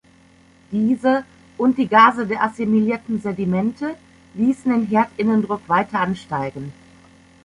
Diese 0.71 1.25
und 1.59 1.77
die 1.77 1.87
Gase 1.87 2.25
der 2.25 2.41
assimilierten 2.41 3.21
Sedimente 3.21 3.93
ließen 4.33 4.71
den 4.71 4.87
Herd-Innendruck 4.87 5.61
weiter 5.69 5.99
ansteigen. 5.99 6.73